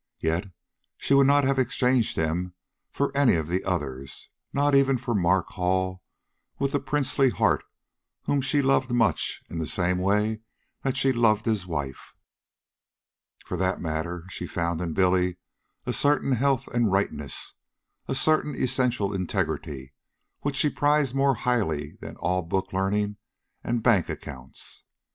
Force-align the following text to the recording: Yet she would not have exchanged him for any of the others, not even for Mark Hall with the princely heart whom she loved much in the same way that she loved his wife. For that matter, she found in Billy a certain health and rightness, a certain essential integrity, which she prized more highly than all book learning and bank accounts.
Yet 0.19 0.45
she 0.97 1.13
would 1.13 1.27
not 1.27 1.43
have 1.43 1.59
exchanged 1.59 2.17
him 2.17 2.55
for 2.91 3.15
any 3.15 3.35
of 3.35 3.47
the 3.47 3.63
others, 3.63 4.31
not 4.51 4.73
even 4.73 4.97
for 4.97 5.13
Mark 5.13 5.49
Hall 5.49 6.01
with 6.57 6.71
the 6.71 6.79
princely 6.79 7.29
heart 7.29 7.63
whom 8.23 8.41
she 8.41 8.63
loved 8.63 8.89
much 8.91 9.43
in 9.47 9.59
the 9.59 9.67
same 9.67 9.99
way 9.99 10.41
that 10.81 10.97
she 10.97 11.11
loved 11.13 11.45
his 11.45 11.67
wife. 11.67 12.15
For 13.45 13.55
that 13.57 13.79
matter, 13.79 14.23
she 14.31 14.47
found 14.47 14.81
in 14.81 14.93
Billy 14.93 15.37
a 15.85 15.93
certain 15.93 16.31
health 16.31 16.67
and 16.69 16.91
rightness, 16.91 17.53
a 18.07 18.15
certain 18.15 18.55
essential 18.55 19.13
integrity, 19.13 19.93
which 20.39 20.55
she 20.55 20.71
prized 20.71 21.13
more 21.13 21.35
highly 21.35 21.97
than 22.01 22.15
all 22.15 22.41
book 22.41 22.73
learning 22.73 23.17
and 23.63 23.83
bank 23.83 24.09
accounts. 24.09 24.83